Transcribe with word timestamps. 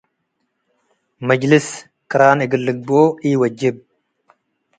ምጅልስ 1.27 1.67
ቅራን 2.09 2.39
እግል 2.45 2.61
ልግበኦ 2.67 3.03
ኢወጅብ። 3.27 3.75